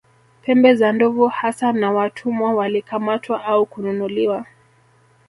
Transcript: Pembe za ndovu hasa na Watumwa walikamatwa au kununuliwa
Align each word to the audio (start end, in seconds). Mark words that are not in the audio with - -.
Pembe 0.41 0.75
za 0.75 0.91
ndovu 0.91 1.27
hasa 1.27 1.73
na 1.73 1.91
Watumwa 1.91 2.53
walikamatwa 2.53 3.45
au 3.45 3.65
kununuliwa 3.65 4.45